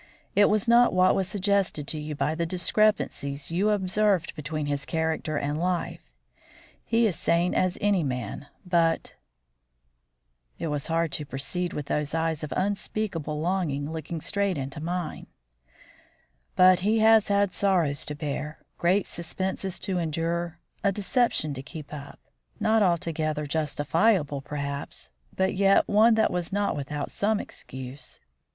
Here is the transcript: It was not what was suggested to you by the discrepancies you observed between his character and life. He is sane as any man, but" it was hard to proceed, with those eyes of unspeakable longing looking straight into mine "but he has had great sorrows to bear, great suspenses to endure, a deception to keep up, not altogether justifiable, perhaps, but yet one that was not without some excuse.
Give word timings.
It 0.35 0.49
was 0.49 0.67
not 0.67 0.93
what 0.93 1.13
was 1.13 1.27
suggested 1.27 1.87
to 1.89 1.99
you 1.99 2.15
by 2.15 2.33
the 2.33 2.43
discrepancies 2.47 3.51
you 3.51 3.69
observed 3.69 4.33
between 4.35 4.65
his 4.65 4.83
character 4.83 5.37
and 5.37 5.59
life. 5.59 6.09
He 6.83 7.05
is 7.05 7.15
sane 7.15 7.53
as 7.53 7.77
any 7.81 8.01
man, 8.03 8.47
but" 8.65 9.13
it 10.57 10.69
was 10.69 10.87
hard 10.87 11.11
to 11.11 11.25
proceed, 11.25 11.71
with 11.73 11.85
those 11.85 12.15
eyes 12.15 12.43
of 12.43 12.51
unspeakable 12.57 13.39
longing 13.39 13.91
looking 13.91 14.19
straight 14.21 14.57
into 14.57 14.79
mine 14.79 15.27
"but 16.55 16.79
he 16.79 16.97
has 17.01 17.27
had 17.27 17.49
great 17.49 17.53
sorrows 17.53 18.03
to 18.07 18.15
bear, 18.15 18.57
great 18.79 19.05
suspenses 19.05 19.77
to 19.81 19.99
endure, 19.99 20.57
a 20.83 20.91
deception 20.91 21.53
to 21.53 21.61
keep 21.61 21.93
up, 21.93 22.19
not 22.59 22.81
altogether 22.81 23.45
justifiable, 23.45 24.41
perhaps, 24.41 25.11
but 25.35 25.53
yet 25.53 25.87
one 25.87 26.15
that 26.15 26.31
was 26.33 26.51
not 26.51 26.75
without 26.75 27.11
some 27.11 27.39
excuse. 27.39 28.19